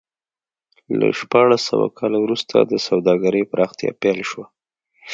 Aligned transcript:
له 0.99 1.07
شپاړس 1.19 1.61
سوه 1.69 1.87
کال 1.97 2.13
وروسته 2.25 2.55
د 2.61 2.73
سوداګرۍ 2.87 3.43
پراختیا 3.51 3.91
پیل 4.01 4.19
شو. 4.29 4.43